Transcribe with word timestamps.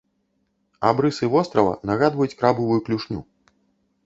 Абрысы 0.91 1.29
вострава 1.33 1.75
нагадваюць 1.91 2.31
крабавую 2.41 2.79
клюшню. 2.89 3.19